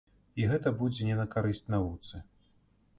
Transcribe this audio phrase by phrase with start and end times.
[0.41, 2.27] І гэта будзе не на карысць навуцы.